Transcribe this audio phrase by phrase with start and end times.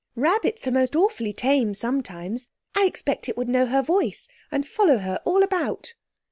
[0.15, 2.47] "Rabbits are most awfully tame sometimes.
[2.75, 5.93] I expect it would know her voice and follow her all about."